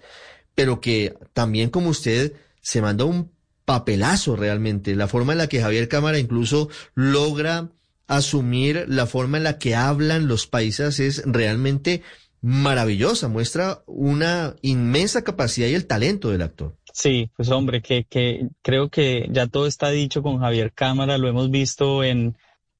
pero 0.56 0.80
que 0.80 1.15
también 1.33 1.69
como 1.69 1.89
usted 1.89 2.33
se 2.62 2.81
mandó 2.81 3.07
un 3.07 3.31
papelazo 3.65 4.36
realmente, 4.36 4.95
la 4.95 5.07
forma 5.07 5.33
en 5.33 5.39
la 5.39 5.48
que 5.48 5.62
Javier 5.62 5.88
Cámara 5.88 6.18
incluso 6.18 6.69
logra 6.95 7.69
asumir 8.12 8.86
la 8.90 9.06
forma 9.06 9.38
en 9.38 9.46
la 9.46 9.58
que 9.58 9.74
hablan 9.74 10.28
los 10.28 10.46
paisas 10.46 11.00
es 11.00 11.24
realmente 11.25 12.04
maravillosa, 12.42 13.30
muestra 13.30 13.84
una 13.86 14.56
inmensa 14.62 15.24
capacidad 15.24 15.68
y 15.68 15.75
el 15.75 15.88
talento 15.88 16.30
del 16.30 16.42
actor. 16.42 16.75
Sí, 16.94 17.30
pues 17.38 17.50
hombre, 17.50 17.81
que, 17.81 18.04
que 18.04 18.50
creo 18.62 18.90
que 18.90 19.30
ya 19.31 19.48
todo 19.48 19.66
está 19.66 19.90
dicho 19.92 20.22
con 20.22 20.40
Javier 20.40 20.74
Cámara, 20.74 21.18
lo 21.18 21.30
hemos 21.30 21.52
visto 21.52 22.04
en 22.04 22.36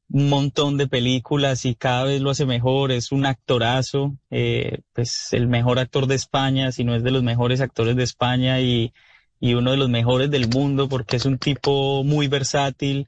un 0.10 0.28
montón 0.28 0.78
de 0.78 0.88
películas 0.88 1.64
y 1.64 1.76
cada 1.76 2.04
vez 2.04 2.20
lo 2.20 2.32
hace 2.32 2.46
mejor, 2.46 2.92
es 2.92 3.14
un 3.14 3.26
actorazo, 3.26 4.18
eh, 4.32 4.80
pues 4.92 5.32
el 5.32 5.48
mejor 5.48 5.80
actor 5.80 6.08
de 6.08 6.16
España, 6.16 6.74
si 6.74 6.84
no 6.84 6.94
es 6.94 7.04
de 7.04 7.12
los 7.12 7.24
mejores 7.24 7.62
actores 7.62 7.96
de 7.96 8.04
España 8.04 8.60
y, 8.60 8.92
y 9.40 9.54
uno 9.54 9.72
de 9.72 9.78
los 9.78 9.90
mejores 9.90 10.30
del 10.30 10.50
mundo 10.50 10.90
porque 10.90 11.16
es 11.16 11.26
un 11.26 11.38
tipo 11.38 12.04
muy 12.04 12.28
versátil 12.28 13.08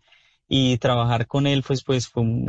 y 0.55 0.77
trabajar 0.77 1.25
con 1.25 1.48
él 1.48 1.63
pues, 1.65 1.83
pues 1.83 2.07
fue, 2.07 2.22
un, 2.22 2.45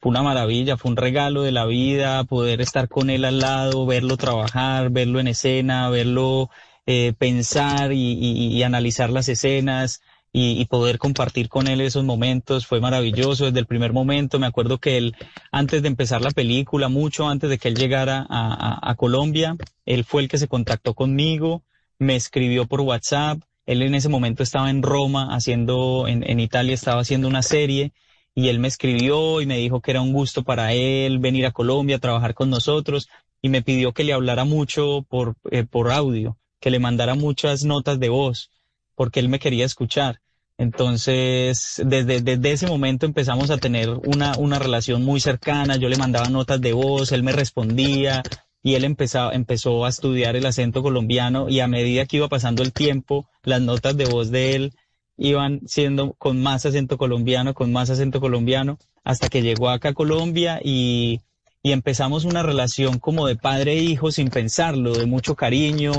fue 0.00 0.08
una 0.08 0.22
maravilla, 0.22 0.78
fue 0.78 0.90
un 0.90 0.96
regalo 0.96 1.42
de 1.42 1.52
la 1.52 1.66
vida, 1.66 2.24
poder 2.24 2.62
estar 2.62 2.88
con 2.88 3.10
él 3.10 3.26
al 3.26 3.40
lado, 3.40 3.84
verlo 3.84 4.16
trabajar, 4.16 4.88
verlo 4.88 5.20
en 5.20 5.28
escena, 5.28 5.90
verlo 5.90 6.48
eh, 6.86 7.12
pensar 7.18 7.92
y, 7.92 8.62
analizar 8.62 9.10
las 9.10 9.28
escenas 9.28 10.00
y, 10.32 10.64
poder 10.64 10.96
compartir 10.96 11.50
con 11.50 11.66
él 11.66 11.82
esos 11.82 12.04
momentos 12.04 12.66
fue 12.66 12.80
maravilloso 12.80 13.44
desde 13.44 13.60
el 13.60 13.66
primer 13.66 13.92
momento. 13.92 14.38
Me 14.38 14.46
acuerdo 14.46 14.78
que 14.78 14.96
él, 14.96 15.14
antes 15.50 15.82
de 15.82 15.88
empezar 15.88 16.22
la 16.22 16.30
película, 16.30 16.88
mucho 16.88 17.28
antes 17.28 17.50
de 17.50 17.58
que 17.58 17.68
él 17.68 17.76
llegara 17.76 18.26
a, 18.30 18.90
a 18.90 18.94
Colombia, 18.94 19.56
él 19.84 20.04
fue 20.04 20.22
el 20.22 20.28
que 20.28 20.38
se 20.38 20.48
contactó 20.48 20.94
conmigo, 20.94 21.64
me 21.98 22.16
escribió 22.16 22.64
por 22.66 22.80
WhatsApp. 22.80 23.40
Él 23.66 23.82
en 23.82 23.94
ese 23.94 24.08
momento 24.08 24.42
estaba 24.42 24.70
en 24.70 24.82
Roma 24.82 25.34
haciendo, 25.34 26.06
en, 26.08 26.28
en 26.28 26.40
Italia 26.40 26.74
estaba 26.74 27.00
haciendo 27.00 27.28
una 27.28 27.42
serie 27.42 27.92
y 28.34 28.48
él 28.48 28.58
me 28.58 28.68
escribió 28.68 29.40
y 29.40 29.46
me 29.46 29.58
dijo 29.58 29.80
que 29.80 29.90
era 29.90 30.00
un 30.00 30.12
gusto 30.12 30.42
para 30.42 30.72
él 30.72 31.18
venir 31.18 31.46
a 31.46 31.52
Colombia 31.52 31.96
a 31.96 32.00
trabajar 32.00 32.34
con 32.34 32.50
nosotros 32.50 33.08
y 33.40 33.48
me 33.48 33.62
pidió 33.62 33.92
que 33.92 34.04
le 34.04 34.12
hablara 34.12 34.44
mucho 34.44 35.04
por, 35.08 35.36
eh, 35.50 35.64
por 35.64 35.90
audio 35.90 36.38
que 36.62 36.70
le 36.70 36.78
mandara 36.78 37.16
muchas 37.16 37.64
notas 37.64 37.98
de 37.98 38.08
voz, 38.08 38.50
porque 38.94 39.18
él 39.18 39.28
me 39.28 39.40
quería 39.40 39.66
escuchar. 39.66 40.20
Entonces, 40.56 41.82
desde, 41.84 42.20
desde 42.20 42.52
ese 42.52 42.68
momento 42.68 43.04
empezamos 43.04 43.50
a 43.50 43.58
tener 43.58 43.90
una, 43.90 44.36
una 44.38 44.60
relación 44.60 45.02
muy 45.02 45.18
cercana. 45.18 45.76
Yo 45.76 45.88
le 45.88 45.96
mandaba 45.96 46.28
notas 46.28 46.60
de 46.60 46.72
voz, 46.72 47.10
él 47.10 47.24
me 47.24 47.32
respondía 47.32 48.22
y 48.62 48.74
él 48.74 48.84
empezó, 48.84 49.32
empezó 49.32 49.84
a 49.84 49.88
estudiar 49.88 50.36
el 50.36 50.46
acento 50.46 50.82
colombiano 50.82 51.48
y 51.48 51.60
a 51.60 51.68
medida 51.68 52.06
que 52.06 52.18
iba 52.18 52.28
pasando 52.28 52.62
el 52.62 52.72
tiempo, 52.72 53.28
las 53.42 53.60
notas 53.60 53.96
de 53.96 54.06
voz 54.06 54.30
de 54.30 54.54
él 54.54 54.74
iban 55.16 55.60
siendo 55.66 56.14
con 56.14 56.40
más 56.42 56.64
acento 56.66 56.96
colombiano, 56.98 57.54
con 57.54 57.72
más 57.72 57.90
acento 57.90 58.20
colombiano, 58.20 58.78
hasta 59.04 59.28
que 59.28 59.42
llegó 59.42 59.68
acá 59.68 59.90
a 59.90 59.94
Colombia 59.94 60.60
y 60.62 61.20
y 61.62 61.70
empezamos 61.70 62.24
una 62.24 62.42
relación 62.42 62.98
como 62.98 63.26
de 63.26 63.36
padre 63.36 63.74
e 63.74 63.82
hijo 63.82 64.10
sin 64.10 64.30
pensarlo, 64.30 64.94
de 64.94 65.06
mucho 65.06 65.36
cariño, 65.36 65.92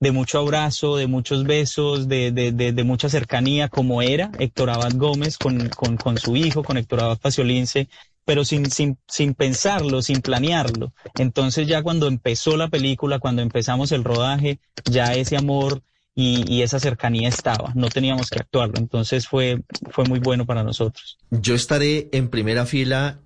de 0.00 0.12
mucho 0.12 0.38
abrazo, 0.38 0.96
de 0.96 1.06
muchos 1.08 1.44
besos, 1.44 2.08
de, 2.08 2.32
de, 2.32 2.52
de, 2.52 2.72
de 2.72 2.84
mucha 2.84 3.10
cercanía, 3.10 3.68
como 3.68 4.00
era 4.00 4.32
Héctor 4.38 4.70
Abad 4.70 4.92
Gómez 4.94 5.36
con, 5.36 5.68
con, 5.68 5.98
con, 5.98 6.16
su 6.16 6.36
hijo, 6.36 6.64
con 6.64 6.78
Héctor 6.78 7.00
Abad 7.00 7.18
Faciolince, 7.18 7.88
pero 8.24 8.44
sin, 8.44 8.70
sin, 8.70 8.98
sin 9.08 9.34
pensarlo, 9.34 10.02
sin 10.02 10.20
planearlo. 10.20 10.92
Entonces 11.18 11.66
ya 11.66 11.82
cuando 11.82 12.06
empezó 12.06 12.56
la 12.56 12.68
película, 12.68 13.18
cuando 13.18 13.42
empezamos 13.42 13.92
el 13.92 14.04
rodaje, 14.04 14.60
ya 14.84 15.14
ese 15.14 15.36
amor 15.36 15.82
y, 16.14 16.44
y, 16.52 16.62
esa 16.62 16.80
cercanía 16.80 17.28
estaba, 17.28 17.72
no 17.74 17.88
teníamos 17.88 18.30
que 18.30 18.40
actuarlo, 18.40 18.74
entonces 18.78 19.26
fue, 19.26 19.62
fue 19.90 20.04
muy 20.04 20.18
bueno 20.18 20.44
para 20.44 20.64
nosotros. 20.64 21.18
Yo 21.30 21.54
estaré 21.54 22.08
en 22.12 22.28
primera 22.28 22.66
fila 22.66 23.20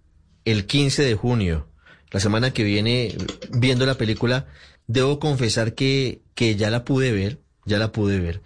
el 0.44 0.66
15 0.66 1.02
de 1.02 1.14
junio, 1.14 1.68
la 2.10 2.20
semana 2.20 2.52
que 2.52 2.62
viene, 2.62 3.16
viendo 3.50 3.86
la 3.86 3.94
película. 3.94 4.46
Debo 4.86 5.18
confesar 5.18 5.74
que, 5.74 6.22
que 6.34 6.56
ya 6.56 6.70
la 6.70 6.84
pude 6.84 7.10
ver, 7.10 7.40
ya 7.64 7.78
la 7.78 7.90
pude 7.90 8.20
ver, 8.20 8.42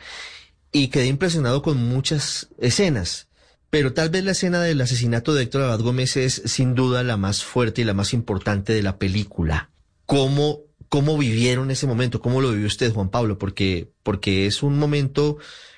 y 0.73 0.89
quedé 0.89 1.07
impresionado 1.07 1.63
con 1.63 1.77
muchas 1.89 2.49
escenas. 2.59 3.28
Pero 3.71 3.93
tal 3.93 4.09
vez 4.09 4.25
la 4.25 4.33
escena 4.33 4.63
del 4.63 4.81
asesinato 4.81 5.35
de 5.35 5.43
Héctor 5.43 5.63
Abad 5.63 5.81
Gómez 5.81 6.17
es 6.17 6.43
sin 6.47 6.75
duda 6.75 7.03
la 7.03 7.17
más 7.17 7.45
fuerte 7.45 7.83
y 7.83 7.85
la 7.85 7.93
más 7.95 8.15
importante 8.15 8.73
de 8.73 8.83
la 8.83 8.97
película. 8.97 9.71
¿Cómo, 10.07 10.61
cómo 10.89 11.19
vivieron 11.19 11.71
ese 11.71 11.87
momento? 11.87 12.23
¿Cómo 12.23 12.41
lo 12.41 12.51
vivió 12.51 12.67
usted, 12.67 12.93
Juan 12.93 13.11
Pablo? 13.11 13.39
Porque, 13.39 13.91
porque 14.03 14.47
es 14.47 14.63
un 14.63 14.79
momento, 14.79 15.37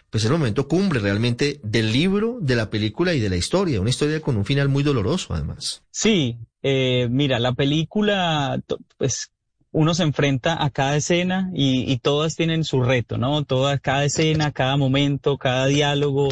pues 0.09 0.23
es 0.23 0.31
un 0.31 0.39
momento 0.39 0.69
cumbre 0.69 1.01
realmente 1.01 1.59
del 1.65 1.93
libro, 1.93 2.39
de 2.41 2.55
la 2.55 2.71
película 2.71 3.13
y 3.13 3.19
de 3.19 3.29
la 3.29 3.37
historia. 3.37 3.81
Una 3.81 3.91
historia 3.91 4.21
con 4.21 4.37
un 4.37 4.45
final 4.45 4.69
muy 4.69 4.85
doloroso, 4.85 5.35
además. 5.35 5.83
Sí, 5.91 6.39
eh, 6.63 7.09
mira, 7.11 7.41
la 7.41 7.55
película, 7.55 8.61
pues 8.99 9.33
uno 9.73 9.95
se 9.95 10.05
enfrenta 10.05 10.65
a 10.65 10.71
cada 10.71 10.97
escena 10.97 11.51
y, 11.53 11.91
y 11.91 11.99
todas 11.99 12.37
tienen 12.37 12.63
su 12.63 12.83
reto, 12.83 13.19
¿no? 13.19 13.45
Toda, 13.45 13.79
cada 13.79 14.05
escena, 14.05 14.53
cada 14.53 14.77
momento, 14.77 15.39
cada 15.39 15.67
diálogo 15.67 16.29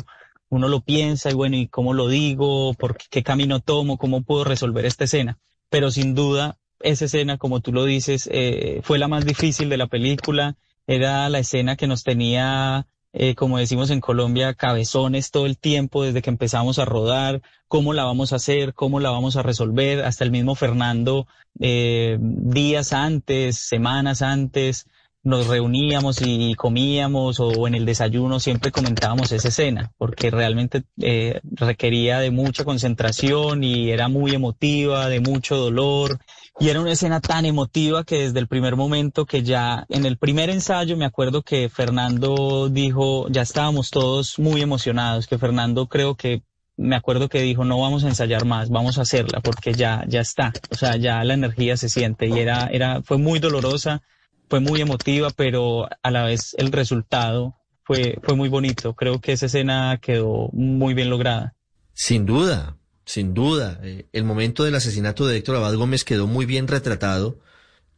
uno 0.50 0.68
lo 0.68 0.80
piensa 0.80 1.30
y 1.30 1.34
bueno, 1.34 1.56
¿y 1.56 1.68
cómo 1.68 1.92
lo 1.94 2.08
digo? 2.08 2.74
¿Por 2.74 2.96
qué, 2.96 3.22
camino 3.22 3.60
tomo? 3.60 3.98
¿Cómo 3.98 4.22
puedo 4.22 4.44
resolver 4.44 4.86
esta 4.86 5.04
escena? 5.04 5.38
Pero 5.70 5.90
sin 5.90 6.14
duda, 6.14 6.58
esa 6.80 7.04
escena, 7.04 7.38
como 7.38 7.60
tú 7.60 7.72
lo 7.72 7.84
dices, 7.84 8.28
eh, 8.32 8.80
fue 8.82 8.98
la 8.98 9.08
más 9.08 9.24
difícil 9.24 9.68
de 9.68 9.76
la 9.76 9.86
película. 9.86 10.56
Era 10.86 11.28
la 11.28 11.40
escena 11.40 11.76
que 11.76 11.86
nos 11.86 12.02
tenía, 12.02 12.86
eh, 13.12 13.34
como 13.34 13.58
decimos 13.58 13.90
en 13.90 14.00
Colombia, 14.00 14.54
cabezones 14.54 15.30
todo 15.30 15.44
el 15.44 15.58
tiempo 15.58 16.04
desde 16.04 16.22
que 16.22 16.30
empezamos 16.30 16.78
a 16.78 16.86
rodar, 16.86 17.42
cómo 17.66 17.92
la 17.92 18.04
vamos 18.04 18.32
a 18.32 18.36
hacer, 18.36 18.72
cómo 18.72 19.00
la 19.00 19.10
vamos 19.10 19.36
a 19.36 19.42
resolver. 19.42 20.02
Hasta 20.04 20.24
el 20.24 20.30
mismo 20.30 20.54
Fernando, 20.54 21.26
eh, 21.60 22.16
días 22.20 22.94
antes, 22.94 23.58
semanas 23.58 24.22
antes, 24.22 24.86
nos 25.24 25.46
reuníamos 25.48 26.22
y 26.22 26.54
comíamos 26.54 27.40
o 27.40 27.66
en 27.66 27.74
el 27.74 27.84
desayuno 27.84 28.40
siempre 28.40 28.70
comentábamos 28.70 29.32
esa 29.32 29.48
escena 29.48 29.92
porque 29.98 30.30
realmente 30.30 30.84
eh, 31.00 31.40
requería 31.42 32.20
de 32.20 32.30
mucha 32.30 32.64
concentración 32.64 33.64
y 33.64 33.90
era 33.90 34.08
muy 34.08 34.34
emotiva, 34.34 35.08
de 35.08 35.20
mucho 35.20 35.56
dolor. 35.56 36.18
Y 36.60 36.70
era 36.70 36.80
una 36.80 36.92
escena 36.92 37.20
tan 37.20 37.44
emotiva 37.44 38.04
que 38.04 38.20
desde 38.20 38.40
el 38.40 38.48
primer 38.48 38.74
momento 38.74 39.26
que 39.26 39.42
ya 39.42 39.86
en 39.88 40.06
el 40.06 40.18
primer 40.18 40.50
ensayo 40.50 40.96
me 40.96 41.04
acuerdo 41.04 41.42
que 41.42 41.68
Fernando 41.68 42.68
dijo, 42.68 43.28
ya 43.28 43.42
estábamos 43.42 43.90
todos 43.90 44.38
muy 44.38 44.60
emocionados, 44.60 45.26
que 45.26 45.38
Fernando 45.38 45.86
creo 45.86 46.16
que 46.16 46.42
me 46.76 46.96
acuerdo 46.96 47.28
que 47.28 47.42
dijo, 47.42 47.64
no 47.64 47.80
vamos 47.80 48.04
a 48.04 48.08
ensayar 48.08 48.44
más, 48.44 48.70
vamos 48.70 48.98
a 48.98 49.02
hacerla 49.02 49.40
porque 49.40 49.72
ya, 49.72 50.04
ya 50.08 50.20
está, 50.20 50.52
o 50.70 50.76
sea, 50.76 50.96
ya 50.96 51.22
la 51.24 51.34
energía 51.34 51.76
se 51.76 51.88
siente 51.88 52.26
y 52.26 52.38
era, 52.38 52.68
era, 52.72 53.02
fue 53.02 53.18
muy 53.18 53.40
dolorosa 53.40 54.02
fue 54.48 54.60
muy 54.60 54.80
emotiva, 54.80 55.30
pero 55.30 55.88
a 56.02 56.10
la 56.10 56.24
vez 56.24 56.54
el 56.58 56.72
resultado 56.72 57.56
fue, 57.84 58.18
fue 58.22 58.36
muy 58.36 58.48
bonito. 58.48 58.94
Creo 58.94 59.20
que 59.20 59.32
esa 59.32 59.46
escena 59.46 59.98
quedó 60.00 60.50
muy 60.52 60.94
bien 60.94 61.10
lograda. 61.10 61.54
Sin 61.94 62.26
duda, 62.26 62.76
sin 63.04 63.34
duda. 63.34 63.80
Eh, 63.82 64.06
el 64.12 64.24
momento 64.24 64.64
del 64.64 64.74
asesinato 64.74 65.26
de 65.26 65.36
Héctor 65.36 65.56
Abad 65.56 65.74
Gómez 65.74 66.04
quedó 66.04 66.26
muy 66.26 66.46
bien 66.46 66.68
retratado. 66.68 67.38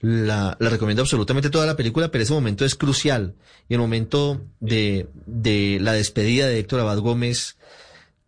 La, 0.00 0.57
la 0.59 0.71
recomiendo 0.71 1.02
absolutamente 1.02 1.50
toda 1.50 1.66
la 1.66 1.76
película, 1.76 2.11
pero 2.11 2.25
ese 2.25 2.33
momento 2.33 2.64
es 2.64 2.75
crucial. 2.75 3.35
Y 3.69 3.75
el 3.75 3.80
momento 3.80 4.40
de, 4.61 5.09
de 5.26 5.78
la 5.80 5.92
despedida 5.92 6.47
de 6.47 6.59
Héctor 6.59 6.80
Abad 6.80 6.99
Gómez 7.00 7.59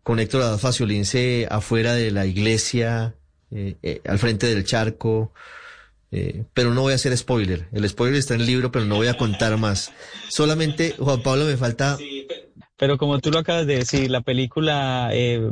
con 0.03 0.19
Héctor 0.19 0.43
Abad 0.43 0.59
Faciolince 0.59 1.47
afuera 1.49 1.93
de 1.93 2.11
la 2.11 2.25
iglesia, 2.25 3.15
eh, 3.51 3.77
eh, 3.81 4.01
al 4.05 4.19
frente 4.19 4.47
del 4.47 4.65
charco, 4.65 5.33
eh, 6.15 6.43
pero 6.53 6.75
no 6.75 6.81
voy 6.81 6.91
a 6.91 6.95
hacer 6.95 7.17
spoiler. 7.17 7.67
El 7.71 7.89
spoiler 7.89 8.19
está 8.19 8.35
en 8.35 8.41
el 8.41 8.45
libro, 8.45 8.71
pero 8.71 8.85
no 8.85 8.97
voy 8.97 9.07
a 9.07 9.17
contar 9.17 9.57
más. 9.57 9.91
Solamente, 10.29 10.93
Juan 10.99 11.23
Pablo, 11.23 11.45
me 11.45 11.57
falta... 11.57 11.97
pero 12.77 12.99
como 12.99 13.17
tú 13.17 13.31
lo 13.31 13.39
acabas 13.39 13.65
de 13.65 13.77
decir, 13.77 14.11
la 14.11 14.21
película 14.21 15.09
eh, 15.11 15.49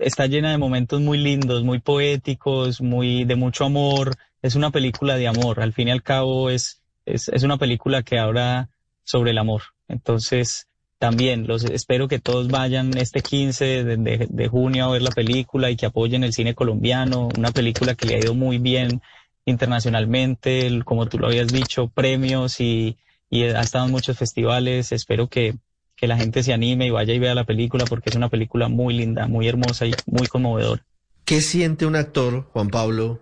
está 0.00 0.26
llena 0.26 0.50
de 0.50 0.58
momentos 0.58 1.00
muy 1.00 1.16
lindos, 1.16 1.64
muy 1.64 1.78
poéticos, 1.78 2.82
muy 2.82 3.24
de 3.24 3.34
mucho 3.36 3.64
amor. 3.64 4.14
Es 4.42 4.56
una 4.56 4.70
película 4.70 5.16
de 5.16 5.26
amor. 5.26 5.62
Al 5.62 5.72
fin 5.72 5.88
y 5.88 5.92
al 5.92 6.02
cabo 6.02 6.50
es, 6.50 6.82
es, 7.06 7.42
una 7.42 7.56
película 7.56 8.02
que 8.02 8.18
habla 8.18 8.68
sobre 9.04 9.30
el 9.30 9.38
amor. 9.38 9.62
Entonces, 9.88 10.66
también 10.98 11.46
los 11.46 11.64
espero 11.64 12.08
que 12.08 12.18
todos 12.18 12.48
vayan 12.48 12.94
este 12.98 13.22
15 13.22 13.84
de, 13.84 13.96
de, 13.96 14.26
de 14.28 14.48
junio 14.48 14.84
a 14.84 14.92
ver 14.92 15.00
la 15.00 15.12
película 15.12 15.70
y 15.70 15.76
que 15.76 15.86
apoyen 15.86 16.24
el 16.24 16.34
cine 16.34 16.54
colombiano, 16.54 17.30
una 17.38 17.52
película 17.52 17.94
que 17.94 18.06
le 18.06 18.16
ha 18.16 18.18
ido 18.18 18.34
muy 18.34 18.58
bien 18.58 19.00
internacionalmente, 19.44 20.82
como 20.84 21.06
tú 21.06 21.18
lo 21.18 21.26
habías 21.26 21.48
dicho, 21.48 21.88
premios 21.88 22.60
y, 22.60 22.96
y 23.30 23.44
ha 23.44 23.60
estado 23.60 23.86
en 23.86 23.90
muchos 23.90 24.16
festivales. 24.16 24.92
Espero 24.92 25.28
que, 25.28 25.54
que 25.96 26.06
la 26.06 26.16
gente 26.16 26.42
se 26.42 26.52
anime 26.52 26.86
y 26.86 26.90
vaya 26.90 27.14
y 27.14 27.18
vea 27.18 27.34
la 27.34 27.44
película 27.44 27.84
porque 27.84 28.10
es 28.10 28.16
una 28.16 28.28
película 28.28 28.68
muy 28.68 28.94
linda, 28.94 29.26
muy 29.26 29.48
hermosa 29.48 29.86
y 29.86 29.92
muy 30.06 30.26
conmovedora. 30.26 30.84
¿Qué 31.24 31.40
siente 31.40 31.86
un 31.86 31.96
actor, 31.96 32.48
Juan 32.52 32.68
Pablo, 32.68 33.20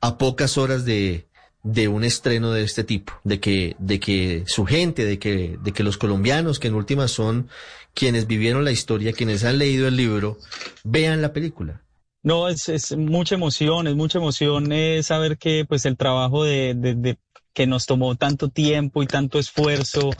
a 0.00 0.18
pocas 0.18 0.58
horas 0.58 0.84
de, 0.84 1.26
de 1.62 1.88
un 1.88 2.04
estreno 2.04 2.52
de 2.52 2.62
este 2.62 2.84
tipo? 2.84 3.14
De 3.24 3.40
que, 3.40 3.74
de 3.78 3.98
que 3.98 4.44
su 4.46 4.64
gente, 4.64 5.04
de 5.04 5.18
que, 5.18 5.58
de 5.60 5.72
que 5.72 5.82
los 5.82 5.98
colombianos, 5.98 6.58
que 6.58 6.68
en 6.68 6.74
últimas 6.74 7.10
son 7.10 7.48
quienes 7.94 8.26
vivieron 8.26 8.64
la 8.64 8.70
historia, 8.70 9.12
quienes 9.12 9.44
han 9.44 9.58
leído 9.58 9.88
el 9.88 9.96
libro, 9.96 10.38
vean 10.84 11.20
la 11.20 11.32
película. 11.32 11.82
No, 12.22 12.48
es, 12.48 12.68
es 12.68 12.96
mucha 12.96 13.34
emoción, 13.34 13.86
es 13.88 13.96
mucha 13.96 14.18
emoción 14.18 14.70
eh, 14.72 15.02
saber 15.02 15.38
que 15.38 15.64
pues 15.64 15.84
el 15.86 15.96
trabajo 15.96 16.44
de, 16.44 16.74
de, 16.74 16.94
de, 16.94 17.18
que 17.52 17.66
nos 17.66 17.86
tomó 17.86 18.14
tanto 18.16 18.48
tiempo 18.48 19.02
y 19.02 19.06
tanto 19.06 19.38
esfuerzo 19.38 20.10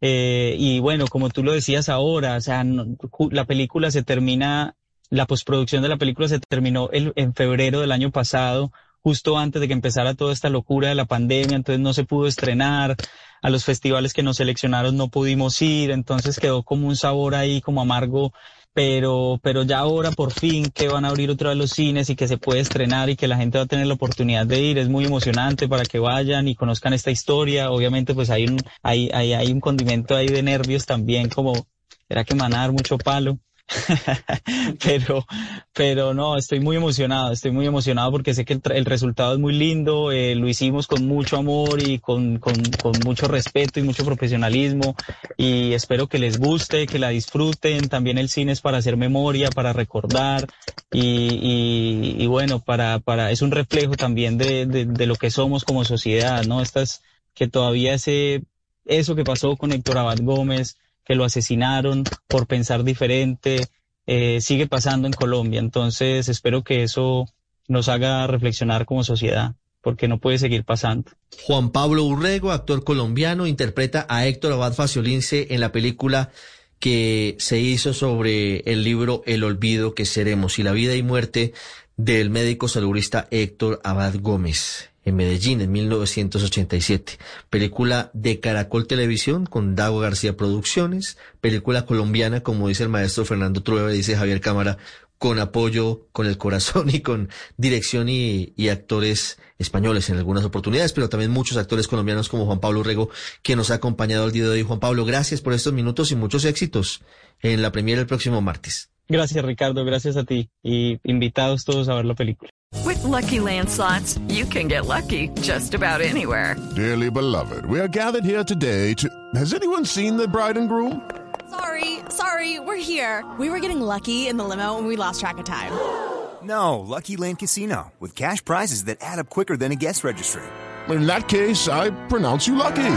eh, 0.00 0.56
y 0.58 0.80
bueno, 0.80 1.06
como 1.08 1.28
tú 1.28 1.42
lo 1.42 1.52
decías 1.52 1.88
ahora, 1.88 2.36
o 2.36 2.40
sea, 2.40 2.64
no, 2.64 2.86
la 3.30 3.44
película 3.44 3.90
se 3.90 4.02
termina, 4.02 4.76
la 5.10 5.26
postproducción 5.26 5.82
de 5.82 5.88
la 5.88 5.98
película 5.98 6.28
se 6.28 6.40
terminó 6.40 6.88
el, 6.92 7.12
en 7.16 7.34
febrero 7.34 7.80
del 7.80 7.92
año 7.92 8.10
pasado, 8.10 8.72
justo 9.02 9.38
antes 9.38 9.60
de 9.60 9.68
que 9.68 9.74
empezara 9.74 10.14
toda 10.14 10.32
esta 10.32 10.48
locura 10.48 10.88
de 10.88 10.94
la 10.94 11.04
pandemia, 11.04 11.56
entonces 11.56 11.80
no 11.80 11.92
se 11.92 12.04
pudo 12.04 12.26
estrenar, 12.26 12.96
a 13.42 13.50
los 13.50 13.64
festivales 13.64 14.12
que 14.12 14.22
nos 14.22 14.36
seleccionaron 14.36 14.96
no 14.96 15.08
pudimos 15.08 15.60
ir, 15.62 15.90
entonces 15.90 16.38
quedó 16.38 16.62
como 16.62 16.88
un 16.88 16.96
sabor 16.96 17.34
ahí 17.34 17.60
como 17.60 17.80
amargo 17.80 18.32
pero, 18.72 19.40
pero 19.42 19.64
ya 19.64 19.78
ahora 19.78 20.12
por 20.12 20.32
fin 20.32 20.70
que 20.70 20.88
van 20.88 21.04
a 21.04 21.08
abrir 21.08 21.30
otra 21.30 21.50
vez 21.50 21.58
los 21.58 21.72
cines 21.72 22.08
y 22.10 22.16
que 22.16 22.28
se 22.28 22.38
puede 22.38 22.60
estrenar 22.60 23.10
y 23.10 23.16
que 23.16 23.28
la 23.28 23.36
gente 23.36 23.58
va 23.58 23.64
a 23.64 23.66
tener 23.66 23.86
la 23.86 23.94
oportunidad 23.94 24.46
de 24.46 24.60
ir, 24.60 24.78
es 24.78 24.88
muy 24.88 25.04
emocionante 25.04 25.68
para 25.68 25.86
que 25.86 25.98
vayan 25.98 26.48
y 26.48 26.54
conozcan 26.54 26.92
esta 26.92 27.10
historia. 27.10 27.70
Obviamente 27.70 28.14
pues 28.14 28.30
hay 28.30 28.46
un, 28.46 28.58
hay, 28.82 29.10
hay, 29.12 29.32
hay 29.32 29.52
un 29.52 29.60
condimento 29.60 30.14
ahí 30.16 30.28
de 30.28 30.42
nervios 30.42 30.86
también, 30.86 31.28
como, 31.28 31.66
era 32.08 32.24
que 32.24 32.34
manar 32.34 32.72
mucho 32.72 32.98
palo. 32.98 33.38
pero, 34.84 35.26
pero 35.72 36.14
no, 36.14 36.36
estoy 36.36 36.60
muy 36.60 36.76
emocionado, 36.76 37.32
estoy 37.32 37.50
muy 37.50 37.66
emocionado 37.66 38.10
porque 38.10 38.34
sé 38.34 38.44
que 38.44 38.54
el, 38.54 38.62
el 38.72 38.84
resultado 38.84 39.34
es 39.34 39.38
muy 39.38 39.52
lindo, 39.52 40.12
eh, 40.12 40.34
lo 40.34 40.48
hicimos 40.48 40.86
con 40.86 41.06
mucho 41.06 41.36
amor 41.36 41.82
y 41.82 41.98
con, 41.98 42.38
con, 42.38 42.54
con, 42.82 42.92
mucho 43.04 43.28
respeto 43.28 43.78
y 43.80 43.82
mucho 43.82 44.04
profesionalismo 44.04 44.96
y 45.36 45.72
espero 45.72 46.08
que 46.08 46.18
les 46.18 46.38
guste, 46.38 46.86
que 46.86 46.98
la 46.98 47.10
disfruten. 47.10 47.88
También 47.88 48.18
el 48.18 48.28
cine 48.28 48.52
es 48.52 48.60
para 48.60 48.78
hacer 48.78 48.96
memoria, 48.96 49.50
para 49.50 49.72
recordar 49.72 50.46
y, 50.92 51.00
y, 51.00 52.16
y 52.18 52.26
bueno, 52.26 52.60
para, 52.60 52.98
para, 52.98 53.30
es 53.30 53.42
un 53.42 53.50
reflejo 53.50 53.94
también 53.94 54.38
de, 54.38 54.66
de, 54.66 54.86
de 54.86 55.06
lo 55.06 55.16
que 55.16 55.30
somos 55.30 55.64
como 55.64 55.84
sociedad, 55.84 56.44
¿no? 56.44 56.60
Estas, 56.60 57.02
que 57.34 57.48
todavía 57.48 57.94
ese, 57.94 58.42
eso 58.84 59.14
que 59.14 59.24
pasó 59.24 59.56
con 59.56 59.72
Héctor 59.72 59.98
Abad 59.98 60.18
Gómez, 60.20 60.76
que 61.10 61.16
lo 61.16 61.24
asesinaron 61.24 62.04
por 62.28 62.46
pensar 62.46 62.84
diferente, 62.84 63.66
eh, 64.06 64.40
sigue 64.40 64.68
pasando 64.68 65.08
en 65.08 65.12
Colombia. 65.12 65.58
Entonces 65.58 66.28
espero 66.28 66.62
que 66.62 66.84
eso 66.84 67.26
nos 67.66 67.88
haga 67.88 68.28
reflexionar 68.28 68.86
como 68.86 69.02
sociedad, 69.02 69.56
porque 69.80 70.06
no 70.06 70.20
puede 70.20 70.38
seguir 70.38 70.62
pasando. 70.62 71.10
Juan 71.42 71.70
Pablo 71.72 72.04
Urrego, 72.04 72.52
actor 72.52 72.84
colombiano, 72.84 73.48
interpreta 73.48 74.06
a 74.08 74.24
Héctor 74.24 74.52
Abad 74.52 74.72
Faciolince 74.72 75.48
en 75.50 75.58
la 75.58 75.72
película 75.72 76.30
que 76.78 77.34
se 77.40 77.58
hizo 77.58 77.92
sobre 77.92 78.60
el 78.60 78.84
libro 78.84 79.24
El 79.26 79.42
olvido 79.42 79.96
que 79.96 80.04
seremos 80.04 80.60
y 80.60 80.62
la 80.62 80.70
vida 80.70 80.94
y 80.94 81.02
muerte 81.02 81.54
del 81.96 82.30
médico 82.30 82.68
saludista 82.68 83.26
Héctor 83.32 83.80
Abad 83.82 84.14
Gómez 84.20 84.89
en 85.04 85.16
Medellín 85.16 85.60
en 85.60 85.72
1987. 85.72 87.18
Película 87.48 88.10
de 88.14 88.40
Caracol 88.40 88.86
Televisión 88.86 89.46
con 89.46 89.74
Dago 89.74 90.00
García 90.00 90.36
Producciones. 90.36 91.16
Película 91.40 91.86
colombiana, 91.86 92.42
como 92.42 92.68
dice 92.68 92.82
el 92.82 92.88
maestro 92.88 93.24
Fernando 93.24 93.62
Trueba, 93.62 93.90
dice 93.90 94.16
Javier 94.16 94.40
Cámara, 94.40 94.78
con 95.20 95.38
apoyo, 95.38 96.06
con 96.12 96.26
el 96.26 96.38
corazón 96.38 96.88
y 96.90 97.00
con 97.00 97.28
dirección 97.58 98.08
y, 98.08 98.54
actores 98.70 99.38
españoles 99.58 100.08
en 100.08 100.16
algunas 100.16 100.44
oportunidades, 100.44 100.94
pero 100.94 101.10
también 101.10 101.30
muchos 101.30 101.58
actores 101.58 101.88
colombianos 101.88 102.30
como 102.30 102.46
Juan 102.46 102.60
Pablo 102.60 102.82
Rego, 102.82 103.10
que 103.42 103.54
nos 103.54 103.70
ha 103.70 103.74
acompañado 103.74 104.24
el 104.24 104.32
día 104.32 104.44
de 104.44 104.50
hoy. 104.50 104.62
Juan 104.62 104.80
Pablo, 104.80 105.04
gracias 105.04 105.42
por 105.42 105.52
estos 105.52 105.74
minutos 105.74 106.10
y 106.10 106.16
muchos 106.16 106.46
éxitos 106.46 107.02
en 107.40 107.60
la 107.60 107.70
premiere 107.70 108.00
el 108.00 108.06
próximo 108.06 108.40
martes. 108.40 108.90
Gracias, 109.10 109.44
Ricardo. 109.44 109.84
Gracias 109.84 110.16
a 110.16 110.24
ti. 110.24 110.48
Y 110.62 111.00
invitados 111.02 111.64
todos 111.64 111.88
a 111.88 111.94
ver 111.96 112.04
la 112.04 112.14
película. 112.14 112.48
With 112.84 113.02
lucky 113.02 113.38
landslots, 113.40 114.20
you 114.28 114.46
can 114.46 114.68
get 114.68 114.86
lucky 114.86 115.28
just 115.42 115.74
about 115.74 116.00
anywhere. 116.00 116.56
Dearly 116.76 117.10
beloved, 117.10 117.66
we 117.66 117.80
are 117.80 117.88
gathered 117.88 118.24
here 118.24 118.44
today 118.44 118.94
to. 118.94 119.08
Has 119.34 119.52
anyone 119.52 119.84
seen 119.84 120.16
the 120.16 120.28
bride 120.28 120.56
and 120.56 120.68
groom? 120.68 121.02
Sorry, 121.50 121.98
sorry, 122.08 122.60
we're 122.60 122.76
here. 122.76 123.24
We 123.38 123.50
were 123.50 123.58
getting 123.58 123.80
lucky 123.80 124.28
in 124.28 124.36
the 124.36 124.44
limo 124.44 124.78
and 124.78 124.86
we 124.86 124.96
lost 124.96 125.20
track 125.20 125.38
of 125.38 125.44
time. 125.44 125.72
No, 126.42 126.78
Lucky 126.80 127.18
Land 127.18 127.38
Casino, 127.38 127.92
with 128.00 128.16
cash 128.16 128.42
prizes 128.42 128.84
that 128.84 128.96
add 129.02 129.18
up 129.18 129.28
quicker 129.28 129.58
than 129.58 129.72
a 129.72 129.76
guest 129.76 130.02
registry. 130.02 130.42
In 130.88 131.06
that 131.06 131.28
case, 131.28 131.68
I 131.68 131.90
pronounce 132.08 132.48
you 132.48 132.54
lucky. 132.54 132.96